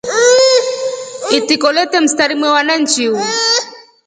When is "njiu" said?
2.81-3.13